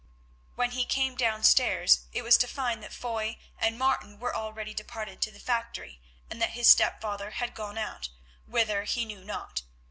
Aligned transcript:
When 0.55 0.71
he 0.71 0.83
came 0.83 1.13
downstairs 1.15 2.07
it 2.11 2.23
was 2.23 2.35
to 2.39 2.47
find 2.47 2.81
that 2.81 2.91
Foy 2.91 3.37
and 3.59 3.77
Martin 3.77 4.17
were 4.19 4.35
already 4.35 4.73
departed 4.73 5.21
to 5.21 5.31
the 5.31 5.37
factory, 5.39 6.01
and 6.27 6.41
that 6.41 6.53
his 6.53 6.67
stepfather 6.67 7.29
had 7.29 7.53
gone 7.53 7.77
out, 7.77 8.09
whither 8.47 8.85
he 8.85 9.05
knew 9.05 9.23
not. 9.23 9.61